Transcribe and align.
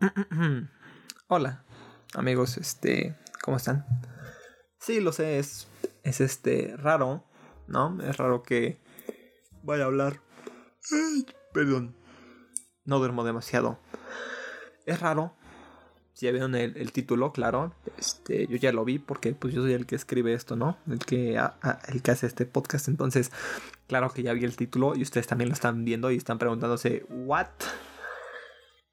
Hola, 1.28 1.64
amigos, 2.14 2.58
este, 2.58 3.16
¿cómo 3.42 3.56
están? 3.56 3.86
Sí, 4.78 5.00
lo 5.00 5.12
sé, 5.12 5.38
es, 5.38 5.68
es 6.02 6.20
este, 6.20 6.74
raro, 6.76 7.24
¿no? 7.66 7.98
Es 8.02 8.16
raro 8.16 8.42
que 8.42 8.78
vaya 9.62 9.84
a 9.84 9.86
hablar. 9.86 10.20
perdón. 11.52 11.96
No 12.84 12.98
duermo 12.98 13.24
demasiado. 13.24 13.78
Es 14.84 15.00
raro. 15.00 15.34
Si 16.12 16.26
ya 16.26 16.32
vieron 16.32 16.54
el, 16.54 16.92
título, 16.92 17.32
claro. 17.32 17.74
Este, 17.98 18.46
yo 18.46 18.56
ya 18.56 18.72
lo 18.72 18.84
vi 18.84 18.98
porque 18.98 19.34
pues 19.34 19.52
yo 19.52 19.62
soy 19.62 19.72
el 19.72 19.86
que 19.86 19.96
escribe 19.96 20.32
esto, 20.34 20.56
¿no? 20.56 20.78
El 20.88 21.00
que, 21.00 21.38
el 21.88 22.02
que 22.02 22.10
hace 22.10 22.26
este 22.26 22.46
podcast. 22.46 22.88
Entonces, 22.88 23.32
claro 23.86 24.10
que 24.10 24.22
ya 24.22 24.32
vi 24.32 24.44
el 24.44 24.56
título 24.56 24.94
y 24.94 25.02
ustedes 25.02 25.26
también 25.26 25.48
lo 25.48 25.54
están 25.54 25.84
viendo 25.84 26.10
y 26.10 26.16
están 26.16 26.38
preguntándose, 26.38 27.04
¿what? 27.08 27.48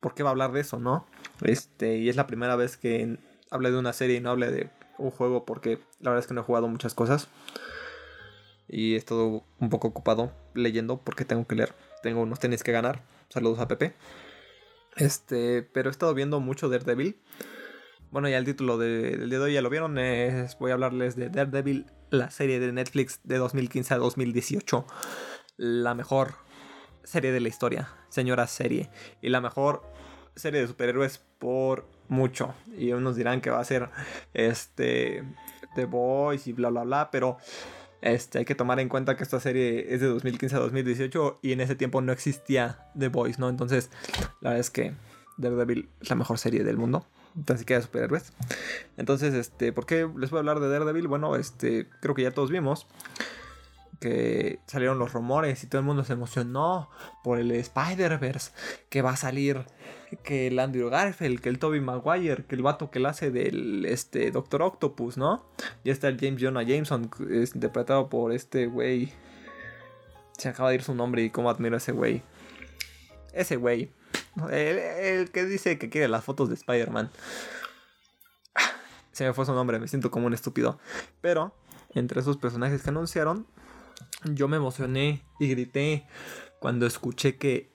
¿Por 0.04 0.14
qué 0.14 0.22
va 0.22 0.32
a 0.32 0.32
hablar 0.32 0.52
de 0.52 0.60
eso, 0.60 0.80
no? 0.80 1.08
Este, 1.44 1.96
y 1.96 2.10
es 2.10 2.18
la 2.18 2.28
primera 2.28 2.58
vez 2.58 2.76
que 2.76 3.18
hable 3.50 3.72
de 3.72 3.78
una 3.78 3.94
serie 3.94 4.18
y 4.18 4.20
no 4.20 4.32
hable 4.32 4.52
de 4.52 4.70
un 4.98 5.12
juego 5.12 5.46
porque 5.46 5.80
la 6.02 6.10
verdad 6.10 6.20
es 6.20 6.28
que 6.28 6.34
no 6.34 6.42
he 6.42 6.44
jugado 6.44 6.68
muchas 6.68 6.94
cosas. 6.94 7.30
Y 8.68 8.96
he 8.96 8.98
estado 8.98 9.46
un 9.60 9.70
poco 9.70 9.88
ocupado 9.88 10.34
leyendo 10.56 10.98
porque 10.98 11.24
tengo 11.24 11.48
que 11.48 11.56
leer. 11.56 11.74
Tengo 12.02 12.22
unos 12.22 12.40
tenis 12.40 12.64
que 12.64 12.74
ganar. 12.74 13.02
Saludos 13.30 13.60
a 13.60 13.70
Pepe. 13.70 13.94
Este, 14.98 15.64
pero 15.64 15.90
he 15.90 15.92
estado 15.92 16.14
viendo 16.14 16.42
mucho 16.42 16.68
Daredevil. 16.68 17.22
Bueno, 18.12 18.28
ya 18.28 18.38
el 18.38 18.44
título 18.44 18.78
del 18.78 19.30
día 19.30 19.40
de 19.40 19.46
hoy 19.46 19.54
ya 19.54 19.62
lo 19.62 19.70
vieron. 19.70 19.96
voy 20.60 20.72
a 20.72 20.74
hablarles 20.74 21.16
de 21.16 21.30
Daredevil, 21.30 21.86
la 22.10 22.30
serie 22.30 22.60
de 22.60 22.74
Netflix 22.74 23.22
de 23.24 23.38
2015 23.38 23.94
a 23.94 23.98
2018. 24.00 24.86
La 25.56 25.96
mejor 25.96 26.43
serie 27.04 27.32
de 27.32 27.40
la 27.40 27.50
historia, 27.50 27.90
señora 28.10 28.48
serie. 28.48 28.90
Y 29.22 29.30
la 29.30 29.42
mejor 29.42 29.84
serie 30.36 30.62
de 30.62 30.68
superhéroes 30.68 31.22
por 31.40 31.88
mucho. 32.08 32.54
Y 32.78 32.92
unos 32.92 33.16
dirán 33.16 33.42
que 33.42 33.50
va 33.50 33.60
a 33.60 33.64
ser 33.64 33.90
este 34.34 35.24
The 35.76 35.86
Boys 35.86 36.48
y 36.48 36.54
bla 36.54 36.70
bla 36.70 36.84
bla, 36.84 37.12
pero 37.12 37.38
este, 38.02 38.40
hay 38.40 38.46
que 38.46 38.56
tomar 38.56 38.80
en 38.80 38.90
cuenta 38.90 39.16
que 39.16 39.24
esta 39.24 39.40
serie 39.40 39.94
es 39.94 40.02
de 40.02 40.08
2015 40.08 40.56
a 40.56 40.60
2018 40.60 41.40
y 41.42 41.54
en 41.54 41.62
ese 41.62 41.76
tiempo 41.76 42.02
no 42.02 42.12
existía 42.12 42.86
The 42.98 43.08
Boys, 43.08 43.40
¿no? 43.40 43.50
Entonces, 43.50 43.90
la 44.42 44.50
verdad 44.50 44.60
es 44.60 44.70
que 44.70 44.94
Daredevil 45.38 45.90
es 46.02 46.10
la 46.10 46.16
mejor 46.16 46.38
serie 46.38 46.64
del 46.64 46.78
mundo. 46.78 47.06
Así 47.48 47.66
que 47.66 47.74
de 47.76 47.82
superhéroes. 47.82 48.32
Entonces, 48.98 49.34
este, 49.34 49.74
¿por 49.74 49.86
qué 49.86 50.08
les 50.18 50.30
voy 50.30 50.38
a 50.38 50.42
hablar 50.42 50.60
de 50.60 50.70
Daredevil? 50.70 51.08
Bueno, 51.08 51.36
este, 51.36 51.90
creo 52.00 52.14
que 52.14 52.22
ya 52.22 52.32
todos 52.32 52.52
vimos 52.52 52.88
que 54.04 54.60
salieron 54.68 55.00
los 55.00 55.14
rumores 55.14 55.64
y 55.64 55.68
todo 55.68 55.80
el 55.80 55.86
mundo 55.86 56.04
se 56.04 56.12
emocionó 56.12 56.90
por 57.24 57.40
el 57.40 57.52
Spider-Verse, 57.52 58.52
que 58.90 59.02
va 59.02 59.12
a 59.12 59.16
salir 59.16 59.66
que 60.26 60.48
el 60.48 60.60
Andrew 60.60 60.90
Garfield, 60.90 61.40
que 61.40 61.48
el 61.48 61.58
Toby 61.58 61.80
Maguire, 61.80 62.44
que 62.44 62.56
el 62.56 62.64
vato 62.64 62.92
que 62.92 63.00
le 63.00 63.08
hace 63.08 63.32
del 63.32 63.86
este, 63.86 64.30
Doctor 64.32 64.62
Octopus, 64.62 65.16
¿no? 65.16 65.46
Ya 65.86 65.94
está 65.94 66.10
el 66.10 66.20
James 66.20 66.42
Jonah 66.44 66.64
Jameson, 66.64 67.10
es 67.32 67.56
interpretado 67.56 68.10
por 68.10 68.34
este 68.34 68.66
güey. 68.66 69.14
Se 70.38 70.50
acaba 70.50 70.68
de 70.68 70.76
ir 70.76 70.84
su 70.84 70.94
nombre 70.94 71.24
y 71.24 71.30
cómo 71.30 71.50
admiro 71.50 71.76
a 71.76 71.78
ese 71.78 71.94
güey. 71.94 72.24
Ese 73.32 73.56
güey. 73.56 73.90
El, 74.52 74.80
el, 74.80 75.32
que 75.32 75.46
dice 75.46 75.78
que 75.78 75.90
quiere 75.90 76.10
las 76.10 76.26
fotos 76.26 76.50
de 76.50 76.56
Spider-Man. 76.56 77.10
Se 79.14 79.26
me 79.26 79.32
fue 79.32 79.46
su 79.46 79.54
nombre, 79.54 79.80
me 79.80 79.88
siento 79.88 80.12
como 80.12 80.28
un 80.28 80.34
estúpido. 80.34 80.78
Pero, 81.22 81.56
entre 81.96 82.20
esos 82.20 82.36
personajes 82.36 82.84
que 82.84 82.90
anunciaron, 82.90 83.48
yo 84.26 84.48
me 84.48 84.58
emocioné 84.58 85.24
y 85.40 85.50
grité 85.50 86.08
cuando 86.60 86.86
escuché 86.86 87.38
que 87.38 87.72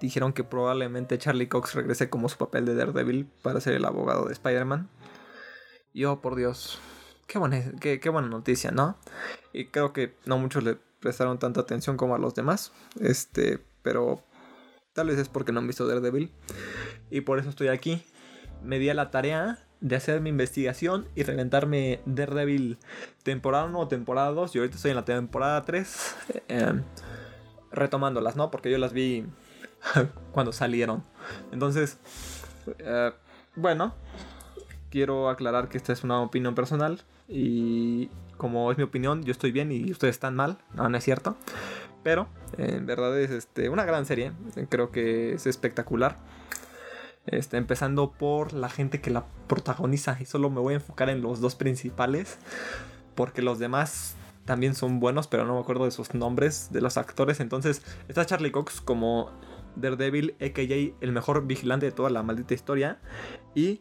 dijeron 0.00 0.32
que 0.32 0.44
probablemente 0.44 1.18
Charlie 1.18 1.48
Cox 1.48 1.74
regrese 1.74 2.10
como 2.10 2.28
su 2.28 2.36
papel 2.36 2.66
de 2.66 2.74
Daredevil 2.74 3.26
para 3.42 3.60
ser 3.60 3.74
el 3.74 3.84
abogado 3.84 4.26
de 4.26 4.32
Spider-Man. 4.32 4.88
Yo, 5.94 6.20
por 6.20 6.36
Dios, 6.36 6.78
qué 7.26 7.38
buena, 7.38 7.72
qué, 7.80 8.08
buena 8.10 8.28
noticia, 8.28 8.70
¿no? 8.70 8.96
Y 9.52 9.66
creo 9.66 9.92
que 9.92 10.14
no 10.24 10.38
muchos 10.38 10.62
le 10.62 10.76
prestaron 11.00 11.38
tanta 11.38 11.60
atención 11.60 11.96
como 11.96 12.14
a 12.14 12.18
los 12.18 12.34
demás. 12.34 12.72
Este, 13.00 13.58
pero 13.82 14.22
tal 14.92 15.08
vez 15.08 15.18
es 15.18 15.28
porque 15.28 15.52
no 15.52 15.60
han 15.60 15.66
visto 15.66 15.86
Daredevil. 15.86 16.32
Y 17.10 17.22
por 17.22 17.38
eso 17.38 17.50
estoy 17.50 17.68
aquí. 17.68 18.04
Me 18.62 18.78
di 18.78 18.88
a 18.88 18.94
la 18.94 19.10
tarea 19.10 19.66
de 19.82 19.96
hacer 19.96 20.20
mi 20.20 20.30
investigación 20.30 21.08
y 21.16 21.24
reventarme 21.24 22.00
Daredevil 22.06 22.78
temporada 23.24 23.64
1 23.64 23.78
o 23.78 23.88
temporada 23.88 24.30
2. 24.30 24.54
Y 24.54 24.58
ahorita 24.58 24.76
estoy 24.76 24.92
en 24.92 24.96
la 24.96 25.04
temporada 25.04 25.62
3. 25.62 26.16
Eh, 26.48 26.80
retomándolas, 27.72 28.36
¿no? 28.36 28.50
Porque 28.50 28.70
yo 28.70 28.78
las 28.78 28.92
vi 28.92 29.26
cuando 30.32 30.52
salieron. 30.52 31.02
Entonces, 31.50 31.98
eh, 32.78 33.12
bueno, 33.56 33.94
quiero 34.88 35.28
aclarar 35.28 35.68
que 35.68 35.78
esta 35.78 35.92
es 35.92 36.04
una 36.04 36.20
opinión 36.20 36.54
personal. 36.54 37.02
Y 37.28 38.08
como 38.36 38.70
es 38.70 38.78
mi 38.78 38.84
opinión, 38.84 39.24
yo 39.24 39.32
estoy 39.32 39.50
bien 39.50 39.72
y 39.72 39.90
ustedes 39.90 40.14
están 40.14 40.36
mal. 40.36 40.58
No 40.74 40.96
es 40.96 41.04
cierto. 41.04 41.36
Pero 42.04 42.28
en 42.56 42.86
verdad 42.86 43.18
es 43.18 43.30
este, 43.30 43.68
una 43.68 43.84
gran 43.84 44.06
serie. 44.06 44.32
Creo 44.68 44.92
que 44.92 45.34
es 45.34 45.46
espectacular. 45.46 46.18
Este, 47.26 47.56
empezando 47.56 48.12
por 48.12 48.52
la 48.52 48.68
gente 48.68 49.00
que 49.00 49.10
la 49.10 49.26
protagoniza. 49.46 50.16
Y 50.20 50.24
solo 50.24 50.50
me 50.50 50.60
voy 50.60 50.74
a 50.74 50.76
enfocar 50.76 51.08
en 51.08 51.22
los 51.22 51.40
dos 51.40 51.54
principales. 51.54 52.38
Porque 53.14 53.42
los 53.42 53.58
demás 53.58 54.16
también 54.44 54.74
son 54.74 55.00
buenos, 55.00 55.28
pero 55.28 55.44
no 55.44 55.54
me 55.54 55.60
acuerdo 55.60 55.84
de 55.84 55.90
sus 55.90 56.14
nombres 56.14 56.72
de 56.72 56.80
los 56.80 56.96
actores. 56.96 57.40
Entonces, 57.40 57.82
está 58.08 58.24
Charlie 58.26 58.50
Cox 58.50 58.80
como 58.80 59.30
Daredevil, 59.76 60.34
a.k.a. 60.40 60.96
el 61.00 61.12
mejor 61.12 61.46
vigilante 61.46 61.86
de 61.86 61.92
toda 61.92 62.10
la 62.10 62.22
maldita 62.22 62.54
historia. 62.54 62.98
Y 63.54 63.80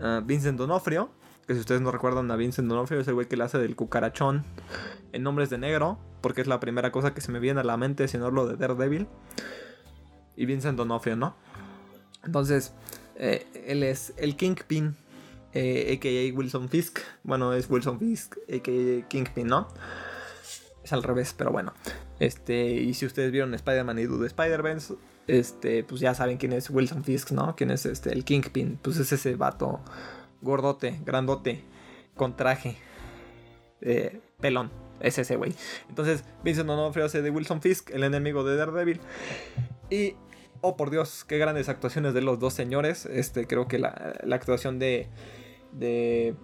ah, 0.00 0.20
Vincent 0.24 0.58
Donofrio, 0.58 1.10
que 1.46 1.54
si 1.54 1.60
ustedes 1.60 1.80
no 1.80 1.90
recuerdan 1.92 2.30
a 2.30 2.36
Vincent 2.36 2.68
Donofrio, 2.68 3.00
es 3.00 3.08
el 3.08 3.14
güey 3.14 3.28
que 3.28 3.36
le 3.36 3.44
hace 3.44 3.58
del 3.58 3.76
cucarachón 3.76 4.44
en 5.12 5.22
Nombres 5.22 5.50
de 5.50 5.58
Negro, 5.58 5.98
porque 6.20 6.40
es 6.40 6.46
la 6.46 6.60
primera 6.60 6.90
cosa 6.92 7.14
que 7.14 7.20
se 7.20 7.30
me 7.32 7.38
viene 7.38 7.60
a 7.60 7.64
la 7.64 7.76
mente 7.76 8.08
si 8.08 8.18
no 8.18 8.26
hablo 8.26 8.46
de 8.46 8.56
Daredevil. 8.56 9.08
Y 10.36 10.46
Vincent 10.46 10.76
Donofrio, 10.76 11.16
¿no? 11.16 11.36
Entonces, 12.24 12.72
eh, 13.16 13.46
él 13.66 13.82
es 13.82 14.12
el 14.16 14.36
Kingpin, 14.36 14.96
eh, 15.52 15.94
a.k.a. 15.96 16.36
Wilson 16.36 16.68
Fisk. 16.68 17.00
Bueno, 17.22 17.52
es 17.52 17.68
Wilson 17.68 17.98
Fisk, 17.98 18.36
a.k.a. 18.48 19.08
Kingpin, 19.08 19.46
¿no? 19.46 19.68
Es 20.82 20.92
al 20.92 21.02
revés, 21.02 21.34
pero 21.36 21.50
bueno. 21.50 21.72
Este, 22.18 22.72
y 22.72 22.94
si 22.94 23.06
ustedes 23.06 23.32
vieron 23.32 23.54
Spider-Man 23.54 23.98
y 23.98 24.04
Dude 24.04 24.26
Spider-Man, 24.26 24.78
este, 25.26 25.84
pues 25.84 26.00
ya 26.00 26.14
saben 26.14 26.38
quién 26.38 26.52
es 26.52 26.70
Wilson 26.70 27.04
Fisk, 27.04 27.32
¿no? 27.32 27.54
Quién 27.56 27.70
es 27.70 27.86
este, 27.86 28.12
el 28.12 28.24
Kingpin. 28.24 28.78
Pues 28.80 28.96
es 28.98 29.12
ese 29.12 29.34
vato 29.36 29.80
gordote, 30.42 31.00
grandote, 31.04 31.64
con 32.16 32.36
traje, 32.36 32.76
eh, 33.80 34.20
pelón. 34.40 34.70
Es 35.00 35.18
ese 35.18 35.36
güey. 35.36 35.54
Entonces, 35.88 36.24
Vincent 36.44 36.66
D'Onofrio 36.66 37.06
hace 37.06 37.22
de 37.22 37.30
Wilson 37.30 37.62
Fisk, 37.62 37.90
el 37.90 38.04
enemigo 38.04 38.44
de 38.44 38.56
Daredevil. 38.56 39.00
Y 39.88 40.14
oh 40.60 40.76
por 40.76 40.90
Dios, 40.90 41.24
qué 41.24 41.38
grandes 41.38 41.68
actuaciones 41.68 42.14
de 42.14 42.22
los 42.22 42.38
dos 42.38 42.54
señores. 42.54 43.06
Este, 43.06 43.46
creo 43.46 43.68
que 43.68 43.78
la, 43.78 43.88
actuación 44.32 44.78
de, 44.78 45.08
de, 45.72 46.34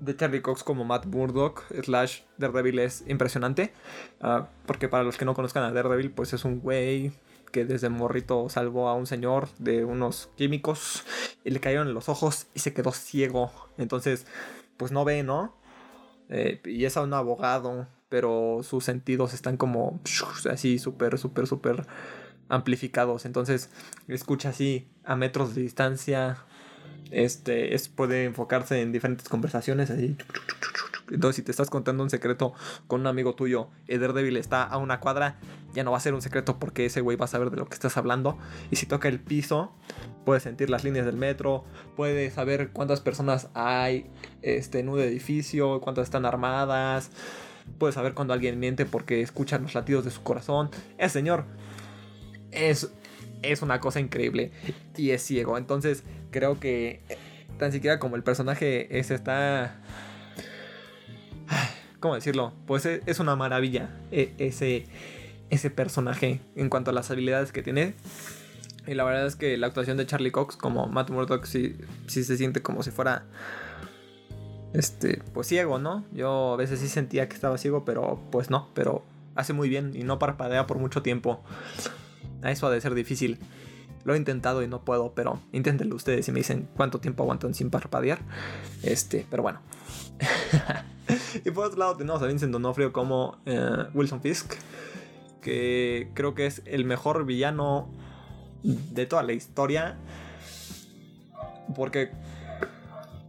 de 0.00 0.16
Charlie 0.16 0.42
Cox 0.42 0.64
como 0.64 0.84
Matt 0.84 1.06
Murdock 1.06 1.64
slash 1.82 2.20
Daredevil 2.38 2.78
es 2.78 3.04
impresionante. 3.06 3.72
Ah, 4.20 4.48
porque 4.66 4.88
para 4.88 5.04
los 5.04 5.16
que 5.16 5.24
no 5.24 5.34
conozcan 5.34 5.64
a 5.64 5.72
Daredevil, 5.72 6.10
pues 6.10 6.32
es 6.32 6.44
un 6.44 6.60
güey 6.60 7.12
que 7.52 7.64
desde 7.64 7.90
morrito 7.90 8.48
salvó 8.48 8.88
a 8.88 8.94
un 8.94 9.06
señor 9.06 9.48
de 9.58 9.84
unos 9.84 10.30
químicos 10.36 11.04
y 11.44 11.50
le 11.50 11.60
cayeron 11.60 11.88
en 11.88 11.94
los 11.94 12.08
ojos 12.08 12.46
y 12.54 12.60
se 12.60 12.72
quedó 12.72 12.92
ciego. 12.92 13.52
Entonces, 13.78 14.26
pues 14.76 14.90
no 14.90 15.04
ve, 15.04 15.22
¿no? 15.22 15.54
Eh, 16.30 16.60
y 16.64 16.86
es 16.86 16.96
a 16.96 17.02
un 17.02 17.12
abogado, 17.12 17.86
pero 18.08 18.60
sus 18.62 18.84
sentidos 18.84 19.34
están 19.34 19.58
como 19.58 20.00
así 20.50 20.78
súper, 20.78 21.18
súper, 21.18 21.46
súper 21.46 21.86
amplificados. 22.48 23.24
Entonces 23.24 23.70
escucha 24.08 24.50
así 24.50 24.88
a 25.04 25.16
metros 25.16 25.54
de 25.54 25.62
distancia. 25.62 26.38
Este 27.10 27.74
es, 27.74 27.88
puede 27.88 28.24
enfocarse 28.24 28.80
en 28.80 28.92
diferentes 28.92 29.28
conversaciones 29.28 29.90
así. 29.90 30.16
Entonces, 31.10 31.36
si 31.36 31.42
te 31.42 31.50
estás 31.50 31.68
contando 31.68 32.02
un 32.02 32.10
secreto 32.10 32.54
con 32.86 33.00
un 33.00 33.06
amigo 33.06 33.34
tuyo 33.34 33.68
y 33.86 33.98
Daredevil 33.98 34.36
está 34.38 34.62
a 34.62 34.78
una 34.78 34.98
cuadra, 35.00 35.36
ya 35.74 35.84
no 35.84 35.90
va 35.90 35.98
a 35.98 36.00
ser 36.00 36.14
un 36.14 36.22
secreto 36.22 36.58
porque 36.58 36.86
ese 36.86 37.02
güey 37.02 37.16
va 37.18 37.26
a 37.26 37.28
saber 37.28 37.50
de 37.50 37.58
lo 37.58 37.66
que 37.66 37.74
estás 37.74 37.96
hablando. 37.98 38.38
Y 38.70 38.76
si 38.76 38.86
toca 38.86 39.08
el 39.08 39.20
piso, 39.20 39.72
puede 40.24 40.40
sentir 40.40 40.70
las 40.70 40.84
líneas 40.84 41.04
del 41.04 41.16
metro, 41.16 41.64
puede 41.96 42.30
saber 42.30 42.70
cuántas 42.70 43.00
personas 43.00 43.48
hay 43.52 44.10
este, 44.40 44.80
en 44.80 44.88
un 44.88 45.00
edificio, 45.00 45.80
cuántas 45.80 46.04
están 46.04 46.24
armadas, 46.24 47.10
puede 47.78 47.92
saber 47.92 48.14
cuando 48.14 48.32
alguien 48.32 48.58
miente 48.58 48.86
porque 48.86 49.20
escucha 49.20 49.58
los 49.58 49.74
latidos 49.74 50.04
de 50.04 50.10
su 50.10 50.22
corazón. 50.22 50.70
El 50.96 51.10
señor 51.10 51.44
es, 52.52 52.92
es 53.42 53.62
una 53.62 53.80
cosa 53.80 54.00
increíble 54.00 54.52
y 54.96 55.10
es 55.10 55.22
ciego. 55.22 55.58
Entonces 55.58 56.04
creo 56.30 56.60
que 56.60 57.00
tan 57.58 57.72
siquiera 57.72 57.98
como 57.98 58.16
el 58.16 58.22
personaje 58.22 58.98
es 58.98 59.10
está... 59.10 59.80
¿Cómo 62.00 62.14
decirlo? 62.14 62.52
Pues 62.66 62.84
e, 62.86 63.02
es 63.06 63.20
una 63.20 63.36
maravilla 63.36 63.90
e, 64.10 64.34
ese, 64.38 64.86
ese 65.50 65.70
personaje 65.70 66.40
en 66.56 66.68
cuanto 66.68 66.90
a 66.90 66.94
las 66.94 67.10
habilidades 67.10 67.52
que 67.52 67.62
tiene. 67.62 67.94
Y 68.86 68.94
la 68.94 69.04
verdad 69.04 69.26
es 69.26 69.36
que 69.36 69.56
la 69.56 69.68
actuación 69.68 69.96
de 69.96 70.06
Charlie 70.06 70.32
Cox 70.32 70.56
como 70.56 70.86
Matt 70.88 71.10
Murdock 71.10 71.44
sí, 71.44 71.76
sí 72.08 72.24
se 72.24 72.36
siente 72.36 72.62
como 72.62 72.82
si 72.82 72.90
fuera 72.90 73.26
este, 74.72 75.22
pues 75.32 75.46
ciego, 75.46 75.78
¿no? 75.78 76.04
Yo 76.12 76.54
a 76.54 76.56
veces 76.56 76.80
sí 76.80 76.88
sentía 76.88 77.28
que 77.28 77.34
estaba 77.34 77.58
ciego, 77.58 77.84
pero 77.84 78.20
pues 78.30 78.50
no, 78.50 78.68
pero 78.74 79.04
hace 79.34 79.52
muy 79.52 79.68
bien 79.68 79.92
y 79.94 80.04
no 80.04 80.18
parpadea 80.18 80.66
por 80.66 80.78
mucho 80.78 81.02
tiempo. 81.02 81.42
Eso 82.44 82.66
ha 82.66 82.70
de 82.70 82.80
ser 82.80 82.94
difícil. 82.94 83.38
Lo 84.04 84.14
he 84.14 84.16
intentado 84.16 84.62
y 84.62 84.68
no 84.68 84.84
puedo, 84.84 85.12
pero 85.14 85.40
inténtenlo 85.52 85.94
ustedes 85.94 86.26
y 86.28 86.32
me 86.32 86.40
dicen 86.40 86.68
cuánto 86.76 86.98
tiempo 86.98 87.22
aguantan 87.22 87.54
sin 87.54 87.70
parpadear. 87.70 88.20
Este, 88.82 89.26
pero 89.30 89.42
bueno. 89.42 89.60
y 91.44 91.50
por 91.50 91.66
otro 91.66 91.78
lado 91.78 91.96
tenemos 91.96 92.20
a 92.22 92.26
Vincent 92.26 92.52
Donofrio 92.52 92.92
como 92.92 93.38
eh, 93.46 93.86
Wilson 93.94 94.20
Fisk, 94.20 94.54
que 95.40 96.10
creo 96.14 96.34
que 96.34 96.46
es 96.46 96.62
el 96.64 96.84
mejor 96.84 97.24
villano 97.24 97.88
de 98.62 99.06
toda 99.06 99.22
la 99.22 99.32
historia. 99.32 99.96
Porque 101.76 102.10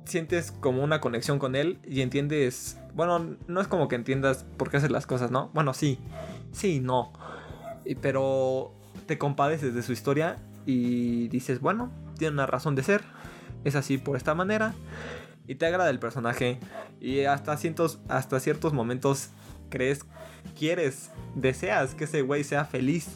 sientes 0.06 0.51
como 0.51 0.83
una 0.83 1.01
conexión 1.01 1.39
con 1.39 1.56
él 1.56 1.80
y 1.88 2.01
entiendes, 2.01 2.77
bueno, 2.94 3.36
no 3.48 3.62
es 3.62 3.68
como 3.68 3.88
que 3.88 3.95
entiendas 3.95 4.45
por 4.57 4.69
qué 4.69 4.77
hace 4.77 4.89
las 4.89 5.06
cosas, 5.06 5.31
¿no? 5.31 5.50
Bueno, 5.54 5.74
sí, 5.74 6.00
sí, 6.51 6.80
no. 6.80 7.13
Pero 8.01 8.74
te 9.05 9.17
compadeces 9.17 9.73
de 9.73 9.83
su 9.83 9.91
historia 9.91 10.38
y 10.65 11.27
dices, 11.29 11.59
bueno, 11.59 11.91
tiene 12.17 12.33
una 12.33 12.45
razón 12.45 12.75
de 12.75 12.83
ser, 12.83 13.03
es 13.63 13.75
así 13.75 13.97
por 13.97 14.17
esta 14.17 14.35
manera 14.35 14.73
y 15.47 15.55
te 15.55 15.65
agrada 15.65 15.89
el 15.89 16.00
personaje 16.00 16.59
y 17.00 17.21
hasta 17.25 17.57
ciertos, 17.57 18.00
hasta 18.07 18.39
ciertos 18.39 18.73
momentos 18.73 19.29
crees, 19.69 20.05
quieres, 20.57 21.11
deseas 21.35 21.95
que 21.95 22.05
ese 22.05 22.21
güey 22.21 22.44
sea 22.44 22.65
feliz, 22.65 23.07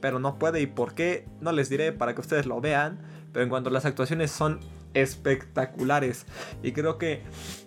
pero 0.00 0.18
no 0.18 0.38
puede 0.38 0.60
y 0.60 0.66
por 0.66 0.94
qué 0.94 1.26
no 1.40 1.52
les 1.52 1.68
diré 1.68 1.92
para 1.92 2.14
que 2.14 2.20
ustedes 2.20 2.46
lo 2.46 2.60
vean, 2.60 3.00
pero 3.32 3.42
en 3.42 3.48
cuanto 3.48 3.70
a 3.70 3.72
las 3.72 3.84
actuaciones 3.84 4.30
son 4.30 4.60
espectaculares. 4.94 6.26
Y 6.62 6.72
creo 6.72 6.96
que 6.96 7.22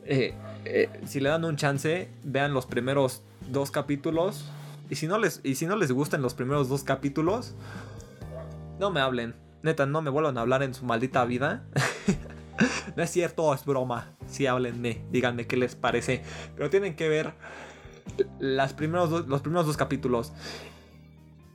eh, 0.05 0.33
eh, 0.65 0.89
si 1.05 1.19
le 1.19 1.29
dan 1.29 1.45
un 1.45 1.55
chance, 1.55 2.09
vean 2.23 2.53
los 2.53 2.65
primeros 2.65 3.23
dos 3.49 3.71
capítulos. 3.71 4.49
Y 4.89 4.95
si, 4.95 5.07
no 5.07 5.17
les, 5.19 5.41
y 5.43 5.55
si 5.55 5.67
no 5.67 5.75
les 5.75 5.91
gustan 5.91 6.21
los 6.21 6.33
primeros 6.33 6.67
dos 6.67 6.83
capítulos, 6.83 7.53
no 8.79 8.89
me 8.89 9.01
hablen. 9.01 9.35
Neta, 9.61 9.85
no 9.85 10.01
me 10.01 10.09
vuelvan 10.09 10.37
a 10.37 10.41
hablar 10.41 10.63
en 10.63 10.73
su 10.73 10.85
maldita 10.85 11.23
vida. 11.25 11.63
no 12.95 13.03
es 13.03 13.11
cierto, 13.11 13.53
es 13.53 13.65
broma. 13.65 14.07
Sí, 14.27 14.47
háblenme, 14.47 15.03
díganme 15.11 15.45
qué 15.45 15.57
les 15.57 15.75
parece. 15.75 16.23
Pero 16.55 16.69
tienen 16.69 16.95
que 16.95 17.07
ver 17.07 17.33
primeros 18.75 19.27
los 19.27 19.41
primeros 19.41 19.67
dos 19.67 19.77
capítulos. 19.77 20.31